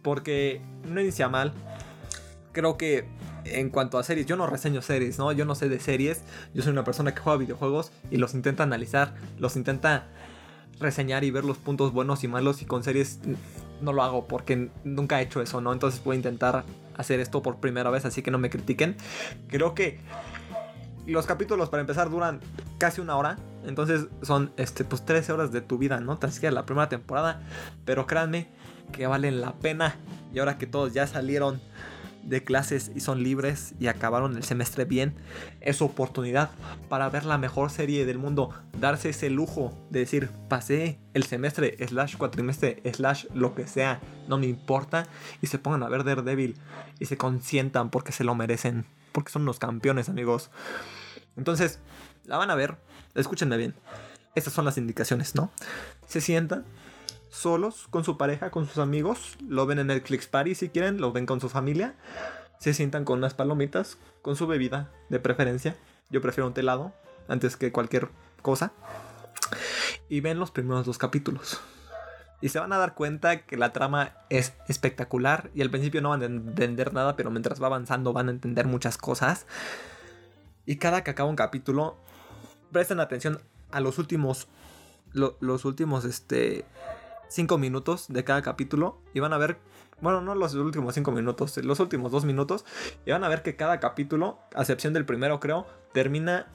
Porque 0.03 0.61
no 0.85 1.01
inicia 1.01 1.29
mal. 1.29 1.53
Creo 2.53 2.77
que 2.77 3.09
en 3.47 3.71
cuanto 3.71 3.99
a 3.99 4.05
series, 4.05 4.27
yo 4.27 4.37
no 4.37 4.47
reseño 4.47 4.81
series, 4.81 5.19
¿no? 5.19 5.33
Yo 5.33 5.45
no 5.45 5.55
sé 5.55 5.69
de 5.69 5.81
series. 5.81 6.23
Yo 6.55 6.63
soy 6.63 6.73
una 6.73 6.85
persona 6.85 7.15
que 7.15 7.21
juega 7.21 7.39
videojuegos 7.39 7.91
y 8.11 8.19
los 8.19 8.35
intenta 8.35 8.63
analizar, 8.63 9.15
los 9.39 9.57
intenta 9.57 10.07
reseñar 10.81 11.25
y 11.25 11.31
ver 11.31 11.45
los 11.45 11.59
puntos 11.59 11.93
buenos 11.93 12.25
y 12.25 12.29
malos. 12.29 12.63
Y 12.63 12.65
con 12.65 12.83
series 12.83 13.21
no 13.81 13.93
lo 13.93 14.03
hago 14.03 14.27
porque 14.27 14.71
nunca 14.85 15.21
he 15.21 15.25
hecho 15.25 15.41
eso, 15.43 15.61
¿no? 15.61 15.73
Entonces 15.73 16.03
voy 16.05 16.15
a 16.15 16.17
intentar 16.17 16.65
hacer 16.97 17.21
esto 17.21 17.43
por 17.43 17.57
primera 17.57 17.91
vez, 17.91 18.05
así 18.05 18.23
que 18.23 18.31
no 18.31 18.39
me 18.39 18.51
critiquen. 18.51 18.97
Creo 19.49 19.75
que 19.75 19.99
los 21.07 21.27
capítulos 21.27 21.69
para 21.69 21.81
empezar 21.83 22.11
duran 22.11 22.41
casi 22.79 23.01
una 23.01 23.17
hora. 23.17 23.37
Entonces 23.67 24.07
son 24.23 24.53
este, 24.57 24.85
pues 24.85 25.05
13 25.05 25.33
horas 25.33 25.53
de 25.53 25.61
tu 25.61 25.79
vida, 25.79 26.01
¿no? 26.01 26.19
Tan 26.19 26.33
siquiera 26.33 26.55
la 26.55 26.67
primera 26.67 26.89
temporada. 26.89 27.43
Pero 27.85 28.07
créanme 28.07 28.49
que 28.93 29.07
valen 29.07 29.41
la 29.41 29.55
pena. 29.55 29.97
Y 30.33 30.39
ahora 30.39 30.59
que 30.59 30.67
todos 30.67 30.93
ya 30.93 31.07
salieron 31.07 31.61
de 32.27 32.43
clases 32.45 32.91
y 32.95 33.01
son 33.01 33.23
libres 33.23 33.75
y 33.79 33.87
acabaron 33.87 34.37
el 34.37 34.45
semestre 34.45 34.85
bien, 34.85 35.15
es 35.61 35.83
oportunidad 35.83 36.51
para 36.89 37.09
ver 37.11 37.25
la 37.25 37.39
mejor 37.39 37.71
serie 37.71 38.07
del 38.07 38.19
mundo, 38.19 38.51
darse 38.79 39.11
ese 39.11 39.31
lujo 39.31 39.77
de 39.91 40.01
decir, 40.01 40.31
pasé 40.49 40.99
el 41.13 41.25
semestre, 41.25 41.77
slash 41.87 42.17
cuatrimestre, 42.17 42.83
slash 42.93 43.27
lo 43.35 43.55
que 43.55 43.67
sea, 43.67 44.01
no 44.29 44.39
me 44.39 44.47
importa, 44.47 45.07
y 45.43 45.47
se 45.47 45.59
pongan 45.59 45.83
a 45.83 45.89
ver 45.89 46.05
Daredevil 46.05 46.57
y 46.99 47.07
se 47.07 47.17
consientan 47.17 47.91
porque 47.91 48.13
se 48.13 48.25
lo 48.25 48.35
merecen, 48.35 48.87
porque 49.13 49.33
son 49.33 49.45
los 49.45 49.59
campeones 49.59 50.09
amigos. 50.09 50.51
Entonces, 51.37 51.81
la 52.25 52.39
van 52.39 52.51
a 52.51 52.55
ver, 52.55 52.77
escúchenme 53.15 53.57
bien, 53.57 53.75
estas 54.35 54.53
son 54.53 54.65
las 54.65 54.79
indicaciones, 54.79 55.35
¿no? 55.35 55.53
Se 56.07 56.21
sientan, 56.21 56.65
solos, 57.35 57.89
con 57.91 58.05
su 58.05 58.17
pareja, 58.17 58.51
con 58.51 58.67
sus 58.67 58.79
amigos. 58.79 59.37
Lo 59.47 59.67
ven 59.67 59.79
en 59.79 59.91
el 59.91 60.03
Clicks 60.03 60.29
Party 60.29 60.55
si 60.55 60.69
quieren, 60.69 61.01
lo 61.01 61.13
ven 61.13 61.27
con 61.27 61.41
su 61.41 61.49
familia. 61.49 61.95
Se 62.59 62.73
sientan 62.73 63.05
con 63.05 63.19
unas 63.19 63.35
palomitas, 63.35 63.99
con 64.23 64.37
su 64.37 64.47
bebida 64.47 64.91
de 65.11 65.19
preferencia. 65.19 65.77
Yo 66.11 66.23
prefiero 66.23 66.47
un 66.47 66.55
telado 66.55 66.93
antes 67.29 67.57
que 67.57 67.73
cualquier 67.73 68.09
cosa. 68.41 68.73
Y 70.09 70.21
ven 70.21 70.39
los 70.39 70.51
primeros 70.53 70.87
dos 70.87 70.97
capítulos. 70.97 71.61
Y 72.41 72.51
se 72.51 72.61
van 72.61 72.73
a 72.73 72.79
dar 72.79 72.95
cuenta 72.95 73.45
que 73.45 73.57
la 73.57 73.73
trama 73.73 74.13
es 74.31 74.55
espectacular. 74.69 75.51
Y 75.55 75.63
al 75.63 75.71
principio 75.71 76.01
no 76.01 76.11
van 76.11 76.23
a 76.23 76.27
entender 76.27 76.95
nada, 76.95 77.17
pero 77.17 77.31
mientras 77.31 77.61
va 77.61 77.67
avanzando 77.67 78.13
van 78.13 78.29
a 78.29 78.33
entender 78.33 78.67
muchas 78.67 78.97
cosas. 78.97 79.47
Y 80.67 80.77
cada 80.77 81.03
que 81.03 81.11
acaba 81.11 81.29
un 81.29 81.37
capítulo, 81.37 81.97
presten 82.71 83.01
atención 83.01 83.41
a 83.73 83.81
los 83.81 83.99
últimos. 83.99 84.47
los 85.13 85.65
últimos, 85.65 86.05
este 86.05 86.65
5 87.35 87.59
minutos 87.59 88.07
de 88.09 88.23
cada 88.23 88.43
capítulo 88.43 89.01
y 89.13 89.19
van 89.19 89.33
a 89.33 89.39
ver, 89.39 89.59
bueno, 90.01 90.21
no 90.21 90.37
los 90.37 90.55
últimos 90.55 90.95
5 90.95 91.11
minutos, 91.11 91.57
los 91.59 91.81
últimos 91.81 92.13
2 92.13 92.25
minutos, 92.25 92.65
y 93.05 93.11
van 93.11 93.25
a 93.25 93.29
ver 93.29 93.43
que 93.43 93.57
cada 93.57 93.81
capítulo, 93.81 94.39
a 94.55 94.61
excepción 94.61 94.93
del 94.93 95.05
primero 95.05 95.41
creo, 95.41 95.67
termina 95.93 96.47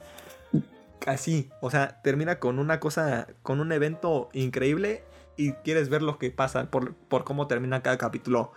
así, 1.06 1.50
o 1.60 1.70
sea, 1.70 2.00
termina 2.02 2.38
con 2.38 2.58
una 2.58 2.80
cosa, 2.80 3.26
con 3.42 3.60
un 3.60 3.72
evento 3.72 4.30
increíble 4.32 5.04
y 5.36 5.52
quieres 5.52 5.90
ver 5.90 6.00
lo 6.00 6.18
que 6.18 6.30
pasa 6.30 6.70
por, 6.70 6.94
por 6.94 7.24
cómo 7.24 7.46
termina 7.46 7.82
cada 7.82 7.98
capítulo. 7.98 8.52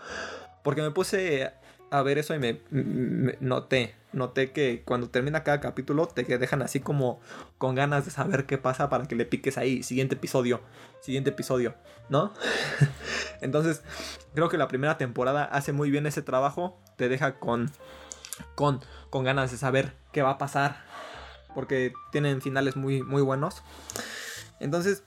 Porque 0.64 0.82
me 0.82 0.92
puse 0.92 1.52
a 1.92 2.02
ver 2.04 2.18
eso 2.18 2.34
y 2.34 2.40
me, 2.40 2.62
noté, 3.42 3.96
noté 4.14 4.52
que 4.52 4.84
cuando 4.86 5.10
termina 5.10 5.44
cada 5.44 5.60
capítulo 5.60 6.08
te 6.08 6.24
dejan 6.24 6.62
así 6.62 6.80
como 6.80 7.20
con 7.58 7.76
ganas 7.76 8.06
de 8.06 8.12
saber 8.12 8.46
qué 8.46 8.58
pasa 8.58 8.90
para 8.90 9.06
que 9.06 9.16
le 9.16 9.26
piques 9.26 9.58
ahí, 9.58 9.84
siguiente 9.84 10.16
episodio, 10.16 10.62
siguiente 11.02 11.32
episodio, 11.32 11.76
¿no? 12.10 12.34
Entonces, 13.42 13.84
creo 14.34 14.50
que 14.50 14.58
la 14.58 14.68
primera 14.68 14.98
temporada 14.98 15.44
hace 15.44 15.74
muy 15.74 15.92
bien 15.92 16.06
ese 16.06 16.22
trabajo, 16.22 16.80
te 16.96 17.10
deja 17.10 17.40
con, 17.40 17.72
con, 18.56 18.82
con 19.10 19.24
ganas 19.24 19.52
de 19.52 19.58
saber 19.58 19.94
qué 20.12 20.22
va 20.22 20.32
a 20.32 20.38
pasar, 20.38 20.84
porque 21.54 21.94
tienen 22.12 22.42
finales 22.42 22.76
muy, 22.76 23.02
muy 23.04 23.22
buenos. 23.22 23.64
Entonces, 24.60 25.04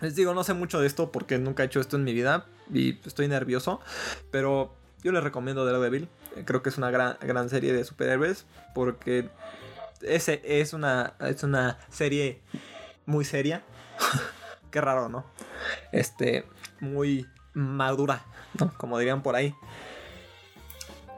les 0.00 0.14
digo, 0.14 0.32
no 0.32 0.44
sé 0.44 0.54
mucho 0.54 0.80
de 0.80 0.86
esto 0.86 1.12
porque 1.12 1.38
nunca 1.38 1.62
he 1.62 1.66
hecho 1.66 1.80
esto 1.80 1.96
en 1.96 2.04
mi 2.04 2.14
vida 2.14 2.46
y 2.72 2.98
estoy 3.06 3.28
nervioso, 3.28 3.80
pero 4.30 4.74
yo 5.02 5.12
les 5.12 5.22
recomiendo 5.22 5.64
Daredevil. 5.64 6.08
Creo 6.44 6.62
que 6.62 6.68
es 6.68 6.78
una 6.78 6.90
gran, 6.90 7.16
gran 7.20 7.48
serie 7.48 7.72
de 7.72 7.84
superhéroes. 7.84 8.46
Porque 8.74 9.28
ese 10.02 10.40
es 10.44 10.72
una, 10.72 11.14
es 11.20 11.42
una 11.42 11.78
serie 11.90 12.40
muy 13.06 13.24
seria. 13.24 13.62
Qué 14.70 14.80
raro, 14.80 15.08
¿no? 15.08 15.24
Este, 15.92 16.46
muy 16.80 17.26
madura. 17.54 18.24
Como 18.76 18.98
dirían 18.98 19.22
por 19.22 19.36
ahí. 19.36 19.54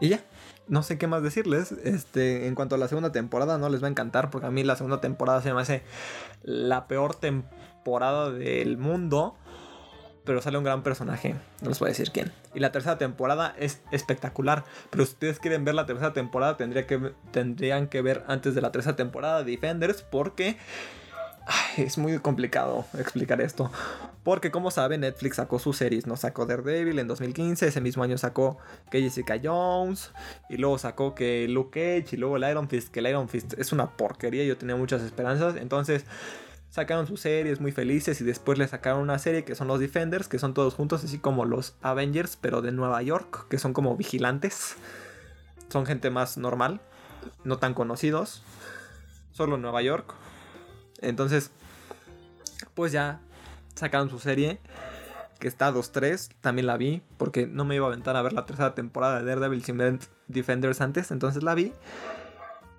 Y 0.00 0.08
ya, 0.08 0.24
no 0.68 0.82
sé 0.82 0.98
qué 0.98 1.06
más 1.06 1.22
decirles. 1.22 1.72
Este, 1.72 2.46
en 2.46 2.54
cuanto 2.54 2.74
a 2.74 2.78
la 2.78 2.88
segunda 2.88 3.12
temporada, 3.12 3.58
no 3.58 3.68
les 3.68 3.82
va 3.82 3.86
a 3.86 3.90
encantar. 3.90 4.30
Porque 4.30 4.46
a 4.46 4.50
mí 4.50 4.64
la 4.64 4.76
segunda 4.76 5.00
temporada 5.00 5.42
se 5.42 5.52
me 5.52 5.60
hace 5.60 5.82
la 6.42 6.88
peor 6.88 7.14
temporada 7.14 8.30
del 8.30 8.78
mundo 8.78 9.36
pero 10.24 10.40
sale 10.40 10.58
un 10.58 10.64
gran 10.64 10.82
personaje. 10.82 11.34
No 11.60 11.68
les 11.68 11.78
voy 11.78 11.88
a 11.88 11.90
decir 11.90 12.10
quién. 12.12 12.32
Y 12.54 12.60
la 12.60 12.72
tercera 12.72 12.98
temporada 12.98 13.54
es 13.58 13.80
espectacular. 13.90 14.64
Pero 14.90 15.04
si 15.04 15.12
ustedes 15.12 15.38
quieren 15.40 15.64
ver 15.64 15.74
la 15.74 15.86
tercera 15.86 16.12
temporada, 16.12 16.56
tendría 16.56 16.86
que, 16.86 17.12
tendrían 17.30 17.88
que 17.88 18.02
ver 18.02 18.24
antes 18.28 18.54
de 18.54 18.60
la 18.60 18.72
tercera 18.72 18.96
temporada 18.96 19.42
de 19.42 19.50
Defenders. 19.50 20.02
Porque 20.02 20.56
es 21.76 21.98
muy 21.98 22.18
complicado 22.20 22.84
explicar 22.98 23.40
esto. 23.40 23.70
Porque 24.22 24.52
como 24.52 24.70
saben, 24.70 25.00
Netflix 25.00 25.36
sacó 25.36 25.58
sus 25.58 25.76
series. 25.76 26.06
No 26.06 26.16
sacó 26.16 26.46
Daredevil 26.46 27.00
en 27.00 27.08
2015. 27.08 27.66
Ese 27.66 27.80
mismo 27.80 28.04
año 28.04 28.16
sacó 28.16 28.58
que 28.90 29.00
Jessica 29.00 29.40
Jones. 29.42 30.12
Y 30.48 30.56
luego 30.56 30.78
sacó 30.78 31.16
que 31.16 31.48
Luke 31.48 31.80
Cage. 31.80 32.14
Y 32.14 32.18
luego 32.18 32.36
el 32.36 32.48
Iron 32.48 32.68
Fist. 32.68 32.92
Que 32.92 33.00
el 33.00 33.08
Iron 33.08 33.28
Fist 33.28 33.54
es 33.58 33.72
una 33.72 33.96
porquería. 33.96 34.44
Yo 34.44 34.56
tenía 34.56 34.76
muchas 34.76 35.02
esperanzas. 35.02 35.56
Entonces 35.56 36.04
sacaron 36.72 37.06
sus 37.06 37.20
series 37.20 37.60
muy 37.60 37.70
felices 37.70 38.18
y 38.22 38.24
después 38.24 38.58
le 38.58 38.66
sacaron 38.66 39.02
una 39.02 39.18
serie 39.18 39.44
que 39.44 39.54
son 39.54 39.68
los 39.68 39.78
Defenders, 39.78 40.26
que 40.26 40.38
son 40.38 40.54
todos 40.54 40.72
juntos, 40.72 41.04
así 41.04 41.18
como 41.18 41.44
los 41.44 41.76
Avengers, 41.82 42.38
pero 42.40 42.62
de 42.62 42.72
Nueva 42.72 43.02
York, 43.02 43.46
que 43.50 43.58
son 43.58 43.74
como 43.74 43.94
vigilantes. 43.94 44.76
Son 45.68 45.84
gente 45.84 46.08
más 46.08 46.38
normal, 46.38 46.80
no 47.44 47.58
tan 47.58 47.74
conocidos, 47.74 48.42
solo 49.32 49.56
en 49.56 49.62
Nueva 49.62 49.82
York. 49.82 50.14
Entonces, 51.02 51.50
pues 52.72 52.90
ya 52.90 53.20
sacaron 53.74 54.08
su 54.08 54.18
serie, 54.18 54.58
que 55.40 55.48
está 55.48 55.70
2-3, 55.74 56.30
también 56.40 56.66
la 56.66 56.78
vi, 56.78 57.02
porque 57.18 57.46
no 57.46 57.66
me 57.66 57.74
iba 57.74 57.84
a 57.84 57.88
aventar 57.88 58.16
a 58.16 58.22
ver 58.22 58.32
la 58.32 58.46
tercera 58.46 58.74
temporada 58.74 59.18
de 59.18 59.26
Daredevil 59.26 59.62
sin 59.62 59.98
Defenders 60.26 60.80
antes, 60.80 61.10
entonces 61.10 61.42
la 61.42 61.54
vi. 61.54 61.74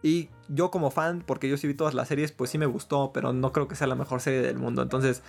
Y 0.04 0.30
yo 0.50 0.70
como 0.70 0.92
fan, 0.92 1.24
porque 1.26 1.50
yo 1.50 1.58
sí 1.58 1.66
vi 1.66 1.74
todas 1.74 1.94
las 1.94 2.10
series, 2.10 2.32
pues 2.34 2.50
sí 2.50 2.58
me 2.58 2.66
gustó, 2.66 3.12
pero 3.14 3.34
no 3.34 3.52
creo 3.54 3.68
que 3.68 3.76
sea 3.76 3.88
la 3.88 3.96
mejor 3.96 4.20
serie 4.20 4.42
del 4.42 4.58
mundo. 4.58 4.82
Entonces, 4.82 5.24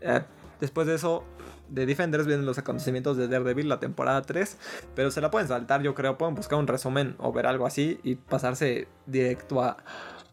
eh, 0.00 0.22
después 0.60 0.86
de 0.86 0.94
eso, 0.94 1.24
de 1.68 1.84
Defenders 1.84 2.26
vienen 2.26 2.46
los 2.46 2.58
acontecimientos 2.58 3.18
de 3.18 3.28
Daredevil, 3.28 3.68
la 3.68 3.80
temporada 3.80 4.22
3, 4.22 4.58
pero 4.94 5.10
se 5.10 5.20
la 5.20 5.30
pueden 5.30 5.46
saltar, 5.46 5.82
yo 5.82 5.94
creo, 5.94 6.16
pueden 6.16 6.34
buscar 6.34 6.58
un 6.58 6.66
resumen 6.66 7.16
o 7.18 7.32
ver 7.32 7.46
algo 7.46 7.66
así 7.66 8.00
y 8.02 8.14
pasarse 8.14 8.88
directo 9.06 9.62
a, 9.62 9.76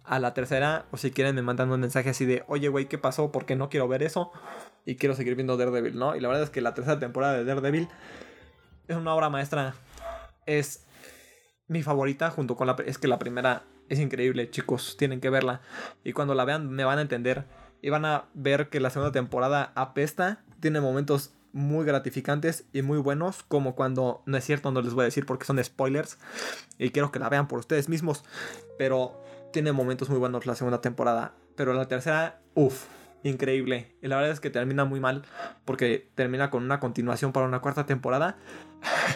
a 0.06 0.20
la 0.20 0.34
tercera, 0.34 0.86
o 0.92 0.98
si 0.98 1.12
quieren 1.12 1.36
me 1.36 1.42
mandan 1.42 1.72
un 1.72 1.80
mensaje 1.80 2.10
así 2.10 2.26
de, 2.26 2.44
oye, 2.48 2.70
güey, 2.70 2.88
¿qué 2.88 2.98
pasó? 2.98 3.32
Porque 3.32 3.56
no 3.56 3.70
quiero 3.70 3.88
ver 3.88 4.04
eso 4.04 4.32
y 4.86 4.96
quiero 4.96 5.16
seguir 5.16 5.36
viendo 5.36 5.58
Daredevil, 5.58 5.98
¿no? 5.98 6.16
Y 6.16 6.22
la 6.22 6.28
verdad 6.28 6.44
es 6.44 6.50
que 6.50 6.62
la 6.62 6.74
tercera 6.74 7.00
temporada 7.00 7.34
de 7.34 7.44
Daredevil 7.44 7.88
es 8.88 8.98
una 8.98 9.14
obra 9.14 9.30
maestra. 9.30 9.76
Es 10.46 10.86
mi 11.72 11.84
favorita 11.84 12.30
junto 12.30 12.58
con 12.58 12.68
la... 12.68 12.76
Es 12.86 12.98
que 12.98 13.08
la 13.08 13.18
primera 13.18 13.64
es 13.88 13.98
increíble, 13.98 14.50
chicos, 14.50 14.98
tienen 14.98 15.22
que 15.22 15.30
verla. 15.30 15.62
Y 16.04 16.12
cuando 16.12 16.36
la 16.36 16.44
vean 16.44 16.70
me 16.70 16.84
van 16.84 16.98
a 16.98 17.02
entender. 17.02 17.46
Y 17.82 17.90
van 17.90 18.04
a 18.04 18.26
ver 18.34 18.68
que 18.68 18.82
la 18.82 18.90
segunda 18.90 19.14
temporada 19.14 19.72
apesta, 19.76 20.44
tiene 20.60 20.82
momentos 20.82 21.34
muy 21.54 21.86
gratificantes 21.86 22.66
y 22.74 22.82
muy 22.82 22.98
buenos, 22.98 23.44
como 23.44 23.74
cuando, 23.74 24.22
no 24.26 24.36
es 24.36 24.44
cierto, 24.44 24.72
no 24.72 24.82
les 24.82 24.94
voy 24.94 25.04
a 25.04 25.06
decir 25.06 25.26
porque 25.26 25.46
son 25.46 25.64
spoilers, 25.64 26.18
y 26.78 26.92
quiero 26.92 27.12
que 27.12 27.20
la 27.20 27.30
vean 27.30 27.48
por 27.48 27.60
ustedes 27.60 27.90
mismos, 27.90 28.24
pero 28.78 29.22
tiene 29.52 29.72
momentos 29.72 30.10
muy 30.10 30.20
buenos 30.20 30.46
la 30.46 30.56
segunda 30.56 30.82
temporada, 30.82 31.34
pero 31.56 31.74
la 31.74 31.88
tercera, 31.88 32.40
uff, 32.54 32.86
increíble. 33.24 33.96
Y 34.02 34.08
la 34.08 34.18
verdad 34.18 34.32
es 34.32 34.40
que 34.40 34.50
termina 34.50 34.86
muy 34.86 35.00
mal 35.00 35.24
porque 35.66 36.10
termina 36.16 36.50
con 36.50 36.64
una 36.64 36.80
continuación 36.80 37.32
para 37.32 37.46
una 37.46 37.60
cuarta 37.60 37.86
temporada. 37.86 38.38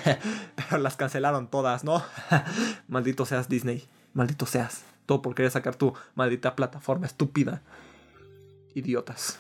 Pero 0.56 0.82
las 0.82 0.96
cancelaron 0.96 1.50
todas, 1.50 1.84
¿no? 1.84 2.04
Maldito 2.88 3.26
seas 3.26 3.50
Disney. 3.50 3.88
Maldito 4.14 4.46
seas. 4.46 4.84
Todo 5.06 5.22
por 5.22 5.36
querer 5.36 5.52
sacar 5.52 5.76
tu 5.76 5.94
maldita 6.16 6.56
plataforma 6.56 7.06
estúpida. 7.06 7.62
Idiotas. 8.74 9.40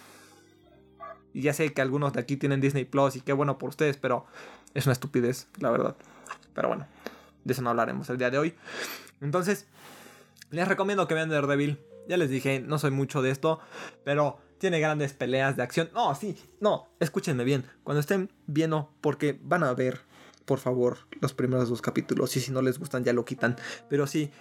Y 1.34 1.42
ya 1.42 1.54
sé 1.54 1.74
que 1.74 1.82
algunos 1.82 2.14
de 2.14 2.22
aquí 2.22 2.38
tienen 2.38 2.62
Disney 2.62 2.86
Plus 2.86 3.16
y 3.18 3.22
qué 3.22 3.34
bueno 3.34 3.58
por 3.58 3.70
ustedes, 3.70 3.98
pero 3.98 4.26
es 4.74 4.86
una 4.86 4.94
estupidez, 4.94 5.48
la 5.60 5.70
verdad. 5.70 5.96
Pero 6.54 6.70
bueno, 6.70 6.88
de 7.44 7.54
eso 7.54 7.62
no 7.62 7.72
hablaremos 7.72 8.10
el 8.10 8.18
día 8.18 8.30
de 8.30 8.38
hoy. 8.38 8.56
Entonces, 9.22 9.68
les 10.52 10.68
recomiendo 10.68 11.08
que 11.08 11.14
vean 11.14 11.30
Daredevil. 11.30 11.80
Ya 12.08 12.18
les 12.18 12.30
dije, 12.30 12.60
no 12.60 12.78
soy 12.78 12.92
mucho 12.92 13.22
de 13.22 13.32
esto, 13.32 13.60
pero 14.04 14.40
tiene 14.58 14.80
grandes 14.80 15.14
peleas 15.14 15.56
de 15.56 15.64
acción. 15.64 15.90
No, 15.94 16.14
sí, 16.16 16.38
no, 16.60 16.88
escúchenme 17.00 17.44
bien. 17.44 17.66
Cuando 17.84 18.00
estén 18.00 18.32
viendo, 18.48 18.92
porque 19.02 19.40
van 19.42 19.64
a 19.64 19.74
ver, 19.74 20.02
por 20.46 20.60
favor, 20.60 20.98
los 21.22 21.34
primeros 21.34 21.70
dos 21.70 21.82
capítulos. 21.82 22.36
Y 22.38 22.40
si 22.40 22.52
no 22.52 22.62
les 22.62 22.80
gustan, 22.80 23.04
ya 23.04 23.14
lo 23.14 23.26
quitan. 23.26 23.56
Pero 23.90 24.08
sí, 24.08 24.32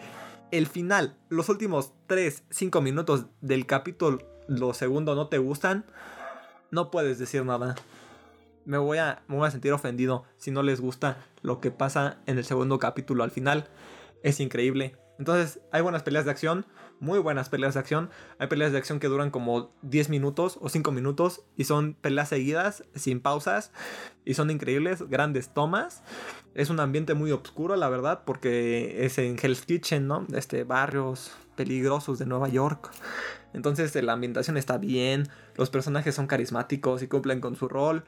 el 0.50 0.66
final, 0.66 1.16
los 1.28 1.48
últimos 1.48 1.92
3, 2.06 2.44
5 2.50 2.80
minutos 2.80 3.26
del 3.40 3.66
capítulo 3.66 4.18
lo 4.46 4.74
segundo 4.74 5.14
no 5.14 5.28
te 5.28 5.38
gustan, 5.38 5.86
no 6.70 6.90
puedes 6.90 7.18
decir 7.18 7.44
nada. 7.44 7.74
Me 8.64 8.78
voy, 8.78 8.98
a, 8.98 9.22
me 9.28 9.36
voy 9.36 9.46
a 9.46 9.50
sentir 9.50 9.72
ofendido 9.72 10.24
si 10.36 10.50
no 10.50 10.62
les 10.62 10.80
gusta 10.80 11.18
lo 11.42 11.60
que 11.60 11.70
pasa 11.70 12.18
en 12.26 12.38
el 12.38 12.44
segundo 12.44 12.78
capítulo 12.78 13.24
al 13.24 13.30
final. 13.30 13.68
Es 14.22 14.40
increíble. 14.40 14.96
Entonces, 15.18 15.60
hay 15.70 15.80
buenas 15.82 16.02
peleas 16.02 16.24
de 16.24 16.30
acción, 16.32 16.66
muy 17.00 17.18
buenas 17.18 17.48
peleas 17.48 17.74
de 17.74 17.80
acción. 17.80 18.10
Hay 18.38 18.48
peleas 18.48 18.72
de 18.72 18.78
acción 18.78 18.98
que 18.98 19.08
duran 19.08 19.30
como 19.30 19.72
10 19.82 20.08
minutos 20.08 20.58
o 20.60 20.68
5 20.68 20.90
minutos 20.92 21.42
y 21.56 21.64
son 21.64 21.94
peleas 21.94 22.28
seguidas, 22.28 22.84
sin 22.94 23.20
pausas, 23.20 23.72
y 24.24 24.34
son 24.34 24.50
increíbles, 24.50 25.02
grandes 25.08 25.50
tomas. 25.50 26.02
Es 26.54 26.70
un 26.70 26.80
ambiente 26.80 27.14
muy 27.14 27.30
oscuro, 27.32 27.76
la 27.76 27.88
verdad, 27.88 28.22
porque 28.24 29.04
es 29.04 29.18
en 29.18 29.36
Hell's 29.40 29.66
Kitchen, 29.66 30.06
¿no? 30.06 30.26
Este, 30.34 30.64
barrios 30.64 31.32
peligrosos 31.56 32.18
de 32.18 32.26
Nueva 32.26 32.48
York. 32.48 32.90
Entonces 33.52 33.94
la 34.02 34.12
ambientación 34.12 34.56
está 34.56 34.78
bien, 34.78 35.28
los 35.56 35.70
personajes 35.70 36.14
son 36.14 36.26
carismáticos 36.26 37.02
y 37.02 37.08
cumplen 37.08 37.40
con 37.40 37.54
su 37.54 37.68
rol. 37.68 38.04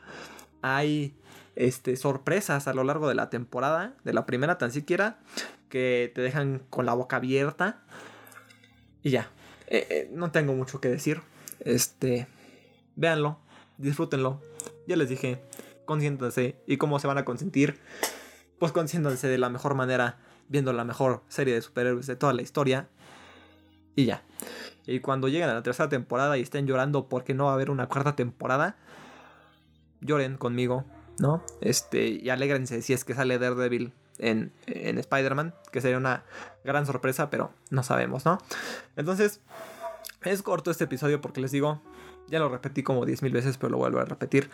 Hay 0.63 1.15
este, 1.55 1.97
sorpresas 1.97 2.67
a 2.67 2.75
lo 2.75 2.83
largo 2.83 3.09
de 3.09 3.15
la 3.15 3.31
temporada, 3.31 3.95
de 4.05 4.13
la 4.13 4.27
primera 4.27 4.59
tan 4.59 4.73
siquiera, 4.73 5.19
que 5.69 6.11
te 6.15 6.21
dejan 6.21 6.63
con 6.71 6.87
la 6.87 6.95
boca 6.95 7.17
abierta. 7.17 7.83
Y 9.03 9.11
ya, 9.11 9.31
eh, 9.67 9.87
eh, 9.91 10.11
no 10.13 10.31
tengo 10.31 10.55
mucho 10.55 10.81
que 10.81 10.89
decir. 10.89 11.23
Este, 11.61 12.27
véanlo, 12.95 13.39
disfrútenlo. 13.79 14.41
Ya 14.87 14.97
les 14.97 15.09
dije, 15.09 15.41
consiéntanse. 15.85 16.57
¿Y 16.67 16.77
cómo 16.77 16.99
se 16.99 17.07
van 17.07 17.19
a 17.19 17.25
consentir? 17.25 17.79
Pues 18.59 18.73
consiéntanse 18.73 19.29
de 19.29 19.39
la 19.39 19.49
mejor 19.49 19.75
manera, 19.75 20.19
viendo 20.49 20.73
la 20.73 20.85
mejor 20.85 21.23
serie 21.29 21.55
de 21.55 21.63
superhéroes 21.63 22.07
de 22.07 22.17
toda 22.17 22.33
la 22.33 22.43
historia. 22.43 22.89
Y 23.95 24.07
ya. 24.07 24.23
Y 24.87 25.01
cuando 25.01 25.29
lleguen 25.29 25.49
a 25.49 25.55
la 25.55 25.63
tercera 25.63 25.89
temporada 25.89 26.39
y 26.39 26.43
estén 26.43 26.67
llorando 26.67 27.09
porque 27.09 27.35
no 27.35 27.47
va 27.47 27.51
a 27.53 27.55
haber 27.55 27.71
una 27.71 27.89
cuarta 27.89 28.15
temporada, 28.15 28.77
lloren 30.01 30.37
conmigo, 30.37 30.85
¿no? 31.19 31.43
Este, 31.61 32.07
y 32.09 32.31
alégrense 32.31 32.83
si 32.83 32.93
es 32.93 33.05
que 33.05 33.15
sale 33.15 33.39
Daredevil 33.39 33.93
en, 34.19 34.53
en 34.67 34.99
Spider-Man, 34.99 35.55
que 35.73 35.81
sería 35.81 35.99
una 35.99 36.25
gran 36.65 36.87
sorpresa, 36.87 37.31
pero 37.31 37.53
no 37.71 37.83
sabemos, 37.83 38.25
¿no? 38.25 38.39
Entonces, 38.97 39.41
es 40.23 40.43
corto 40.43 40.71
este 40.71 40.85
episodio 40.85 41.21
porque 41.21 41.41
les 41.41 41.53
digo, 41.53 41.83
ya 42.29 42.39
lo 42.39 42.49
repetí 42.49 42.83
como 42.83 43.05
10.000 43.05 43.33
veces, 43.33 43.59
pero 43.59 43.71
lo 43.71 43.79
vuelvo 43.79 44.01
a 44.01 44.05
repetir. 44.05 44.51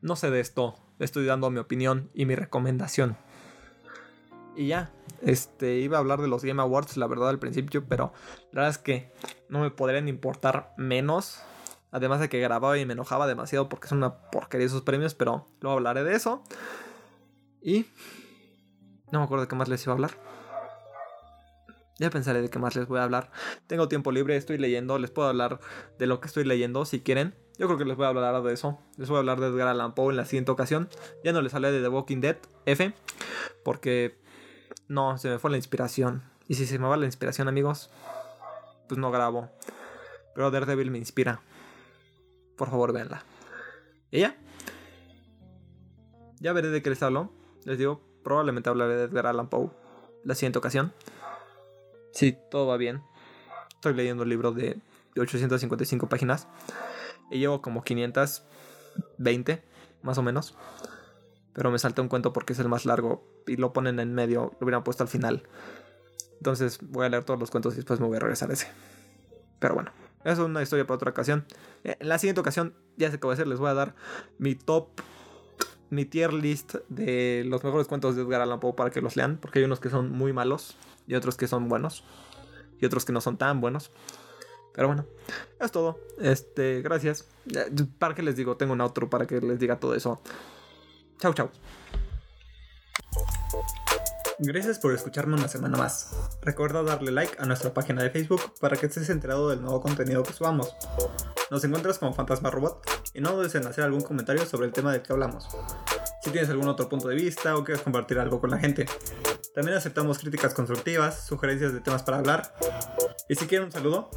No 0.00 0.16
sé 0.16 0.30
de 0.30 0.40
esto, 0.40 0.76
estoy 0.98 1.26
dando 1.26 1.50
mi 1.50 1.58
opinión 1.58 2.10
y 2.14 2.26
mi 2.26 2.34
recomendación. 2.34 3.16
Y 4.56 4.68
ya, 4.68 4.90
este, 5.22 5.76
iba 5.76 5.98
a 5.98 6.00
hablar 6.00 6.20
de 6.20 6.28
los 6.28 6.44
Game 6.44 6.60
Awards, 6.60 6.96
la 6.96 7.06
verdad, 7.06 7.28
al 7.28 7.38
principio, 7.38 7.84
pero 7.88 8.12
la 8.52 8.62
verdad 8.62 8.70
es 8.70 8.78
que 8.78 9.12
no 9.48 9.60
me 9.60 9.70
podrían 9.70 10.08
importar 10.08 10.72
menos. 10.76 11.40
Además 11.90 12.20
de 12.20 12.28
que 12.28 12.40
grababa 12.40 12.76
y 12.76 12.84
me 12.84 12.92
enojaba 12.92 13.26
demasiado 13.26 13.68
porque 13.68 13.88
son 13.88 13.98
una 13.98 14.14
porquería 14.30 14.66
esos 14.66 14.82
premios, 14.82 15.14
pero 15.14 15.46
luego 15.60 15.76
hablaré 15.76 16.04
de 16.04 16.14
eso. 16.14 16.42
Y 17.62 17.86
no 19.12 19.20
me 19.20 19.24
acuerdo 19.24 19.44
de 19.44 19.48
qué 19.48 19.56
más 19.56 19.68
les 19.68 19.82
iba 19.84 19.92
a 19.92 19.94
hablar. 19.94 20.10
Ya 21.98 22.10
pensaré 22.10 22.40
de 22.40 22.48
qué 22.48 22.58
más 22.60 22.76
les 22.76 22.86
voy 22.86 23.00
a 23.00 23.02
hablar. 23.02 23.30
Tengo 23.66 23.88
tiempo 23.88 24.12
libre, 24.12 24.36
estoy 24.36 24.56
leyendo. 24.56 24.98
Les 24.98 25.10
puedo 25.10 25.28
hablar 25.28 25.58
de 25.98 26.06
lo 26.06 26.20
que 26.20 26.28
estoy 26.28 26.44
leyendo 26.44 26.84
si 26.84 27.00
quieren. 27.00 27.34
Yo 27.58 27.66
creo 27.66 27.76
que 27.76 27.84
les 27.84 27.96
voy 27.96 28.06
a 28.06 28.10
hablar 28.10 28.40
de 28.40 28.54
eso. 28.54 28.78
Les 28.96 29.08
voy 29.08 29.16
a 29.16 29.18
hablar 29.18 29.40
de 29.40 29.48
Edgar 29.48 29.66
Allan 29.66 29.94
Poe 29.94 30.10
en 30.10 30.16
la 30.16 30.24
siguiente 30.24 30.52
ocasión. 30.52 30.88
Ya 31.24 31.32
no 31.32 31.42
les 31.42 31.54
hablé 31.54 31.72
de 31.72 31.82
The 31.82 31.88
Walking 31.88 32.20
Dead 32.20 32.36
F. 32.66 32.94
Porque 33.64 34.16
no, 34.86 35.18
se 35.18 35.28
me 35.28 35.38
fue 35.40 35.50
la 35.50 35.56
inspiración. 35.56 36.22
Y 36.46 36.54
si 36.54 36.66
se 36.66 36.78
me 36.78 36.86
va 36.86 36.96
la 36.96 37.06
inspiración, 37.06 37.48
amigos, 37.48 37.90
pues 38.88 38.98
no 38.98 39.10
grabo. 39.10 39.50
Pero 40.36 40.52
Daredevil 40.52 40.92
me 40.92 40.98
inspira. 40.98 41.42
Por 42.56 42.70
favor, 42.70 42.92
véanla. 42.92 43.24
¿Y 44.12 44.20
ya? 44.20 44.36
Ya 46.38 46.52
veré 46.52 46.68
de 46.68 46.80
qué 46.80 46.90
les 46.90 47.02
hablo. 47.02 47.32
Les 47.64 47.76
digo, 47.76 48.07
Probablemente 48.22 48.68
hablaré 48.68 48.96
de 48.96 49.04
Edgar 49.04 49.26
Allan 49.26 49.48
Poe 49.48 49.70
la 50.24 50.34
siguiente 50.34 50.58
ocasión. 50.58 50.92
Si 52.12 52.36
todo 52.50 52.66
va 52.66 52.76
bien. 52.76 53.02
Estoy 53.74 53.94
leyendo 53.94 54.24
el 54.24 54.28
libro 54.28 54.52
de 54.52 54.80
855 55.16 56.08
páginas. 56.08 56.48
Y 57.30 57.38
llevo 57.38 57.62
como 57.62 57.82
520, 57.82 59.62
más 60.02 60.18
o 60.18 60.22
menos. 60.22 60.56
Pero 61.52 61.70
me 61.70 61.78
salté 61.78 62.00
un 62.00 62.08
cuento 62.08 62.32
porque 62.32 62.52
es 62.52 62.58
el 62.58 62.68
más 62.68 62.86
largo 62.86 63.24
y 63.46 63.56
lo 63.56 63.72
ponen 63.72 63.98
en 64.00 64.14
medio, 64.14 64.52
lo 64.60 64.64
hubieran 64.64 64.84
puesto 64.84 65.02
al 65.02 65.08
final. 65.08 65.42
Entonces 66.36 66.78
voy 66.82 67.06
a 67.06 67.08
leer 67.08 67.24
todos 67.24 67.40
los 67.40 67.50
cuentos 67.50 67.74
y 67.74 67.76
después 67.76 68.00
me 68.00 68.06
voy 68.06 68.16
a 68.16 68.20
regresar 68.20 68.50
a 68.50 68.52
ese. 68.52 68.68
Pero 69.58 69.74
bueno, 69.74 69.90
es 70.24 70.38
una 70.38 70.62
historia 70.62 70.86
para 70.86 70.96
otra 70.96 71.10
ocasión. 71.10 71.44
En 71.82 72.08
la 72.08 72.18
siguiente 72.18 72.40
ocasión, 72.40 72.74
ya 72.96 73.10
sé 73.10 73.18
qué 73.18 73.26
voy 73.26 73.32
a 73.32 73.34
hacer, 73.34 73.48
les 73.48 73.58
voy 73.58 73.70
a 73.70 73.74
dar 73.74 73.94
mi 74.38 74.54
top 74.54 75.00
mi 75.90 76.04
tier 76.04 76.32
list 76.32 76.76
de 76.88 77.44
los 77.46 77.64
mejores 77.64 77.86
cuentos 77.86 78.16
de 78.16 78.22
Edgar 78.22 78.40
Allan 78.40 78.60
Poe 78.60 78.74
para 78.74 78.90
que 78.90 79.00
los 79.00 79.16
lean, 79.16 79.38
porque 79.38 79.58
hay 79.60 79.64
unos 79.64 79.80
que 79.80 79.90
son 79.90 80.10
muy 80.10 80.32
malos 80.32 80.76
y 81.06 81.14
otros 81.14 81.36
que 81.36 81.46
son 81.46 81.68
buenos 81.68 82.04
y 82.80 82.86
otros 82.86 83.04
que 83.04 83.12
no 83.12 83.20
son 83.20 83.36
tan 83.36 83.60
buenos. 83.60 83.90
Pero 84.74 84.88
bueno, 84.88 85.06
es 85.60 85.72
todo. 85.72 85.98
Este, 86.20 86.82
gracias. 86.82 87.28
Para 87.98 88.14
que 88.14 88.22
les 88.22 88.36
digo, 88.36 88.56
tengo 88.56 88.72
un 88.72 88.80
outro 88.80 89.10
para 89.10 89.26
que 89.26 89.40
les 89.40 89.58
diga 89.58 89.80
todo 89.80 89.94
eso. 89.94 90.20
Chau, 91.18 91.34
chau. 91.34 91.50
Gracias 94.40 94.78
por 94.78 94.94
escucharme 94.94 95.34
una 95.34 95.48
semana 95.48 95.76
más. 95.76 96.10
Recuerda 96.42 96.84
darle 96.84 97.10
like 97.10 97.36
a 97.40 97.46
nuestra 97.46 97.74
página 97.74 98.04
de 98.04 98.10
Facebook 98.10 98.40
para 98.60 98.76
que 98.76 98.86
estés 98.86 99.10
enterado 99.10 99.48
del 99.48 99.60
nuevo 99.60 99.80
contenido 99.80 100.22
que 100.22 100.32
subamos. 100.32 100.76
Nos 101.50 101.64
encuentras 101.64 101.98
como 101.98 102.14
Fantasma 102.14 102.48
Robot 102.48 102.88
y 103.14 103.20
no 103.20 103.32
dudes 103.32 103.56
en 103.56 103.66
hacer 103.66 103.82
algún 103.82 104.02
comentario 104.02 104.46
sobre 104.46 104.68
el 104.68 104.72
tema 104.72 104.92
del 104.92 105.02
que 105.02 105.12
hablamos. 105.12 105.48
Si 106.22 106.30
tienes 106.30 106.48
algún 106.50 106.68
otro 106.68 106.88
punto 106.88 107.08
de 107.08 107.16
vista 107.16 107.56
o 107.56 107.64
quieres 107.64 107.82
compartir 107.82 108.20
algo 108.20 108.40
con 108.40 108.50
la 108.50 108.58
gente. 108.58 108.86
También 109.56 109.76
aceptamos 109.76 110.18
críticas 110.20 110.54
constructivas, 110.54 111.26
sugerencias 111.26 111.72
de 111.72 111.80
temas 111.80 112.04
para 112.04 112.18
hablar. 112.18 112.54
Y 113.28 113.34
si 113.34 113.46
quieren 113.48 113.66
un 113.66 113.72
saludo, 113.72 114.08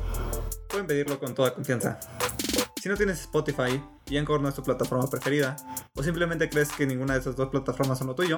pueden 0.69 0.85
pedirlo 0.85 1.19
con 1.19 1.33
toda 1.33 1.55
confianza. 1.55 1.99
Si 2.79 2.89
no 2.89 2.95
tienes 2.95 3.21
Spotify 3.21 3.83
y 4.07 4.17
Anchor 4.17 4.39
no 4.39 4.49
es 4.49 4.55
tu 4.55 4.61
plataforma 4.61 5.07
preferida, 5.07 5.55
o 5.95 6.03
simplemente 6.03 6.47
crees 6.49 6.71
que 6.71 6.85
ninguna 6.85 7.13
de 7.13 7.21
esas 7.21 7.35
dos 7.35 7.49
plataformas 7.49 7.97
son 7.97 8.07
lo 8.07 8.15
tuyo, 8.15 8.37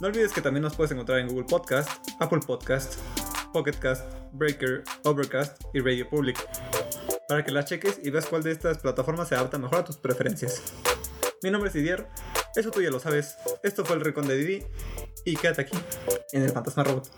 no 0.00 0.08
olvides 0.08 0.32
que 0.32 0.40
también 0.42 0.62
nos 0.62 0.76
puedes 0.76 0.92
encontrar 0.92 1.20
en 1.20 1.28
Google 1.28 1.46
Podcast, 1.48 1.90
Apple 2.20 2.40
Podcast, 2.46 2.96
Pocket 3.52 3.78
Cast, 3.78 4.04
Breaker, 4.32 4.84
Overcast 5.04 5.62
y 5.72 5.80
Radio 5.80 6.08
Public. 6.08 6.36
Para 7.28 7.44
que 7.44 7.50
las 7.50 7.64
cheques 7.64 7.98
y 8.02 8.10
veas 8.10 8.26
cuál 8.26 8.42
de 8.42 8.52
estas 8.52 8.78
plataformas 8.78 9.28
se 9.28 9.34
adapta 9.34 9.58
mejor 9.58 9.78
a 9.78 9.84
tus 9.84 9.96
preferencias. 9.96 10.74
Mi 11.42 11.50
nombre 11.50 11.68
es 11.68 11.74
Didier, 11.74 12.08
eso 12.54 12.70
tú 12.70 12.82
ya 12.82 12.90
lo 12.90 13.00
sabes. 13.00 13.36
Esto 13.62 13.84
fue 13.84 13.96
el 13.96 14.02
Recon 14.02 14.26
de 14.26 14.36
Didi 14.36 14.66
y 15.24 15.36
quédate 15.36 15.62
aquí 15.62 15.78
en 16.32 16.42
el 16.42 16.50
Fantasma 16.50 16.84
Robot. 16.84 17.10